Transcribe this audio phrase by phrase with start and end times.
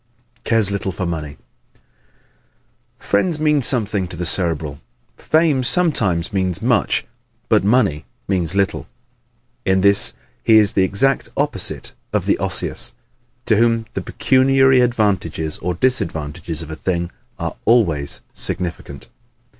[0.45, 1.37] Cares Little for Money¶
[2.97, 4.81] Friends mean something to the Cerebral,
[5.15, 7.05] fame sometimes means much
[7.49, 8.87] but money means little.
[9.63, 12.93] In this he is the exact opposite of the Osseous,
[13.45, 19.07] to whom the pecuniary advantages or disadvantages of a thing are always significant.